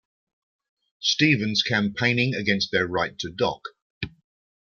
Stevens 1.01 1.61
campaigning 1.61 2.33
against 2.33 2.71
their 2.71 2.87
right 2.87 3.15
to 3.19 3.29
dock. 3.29 3.61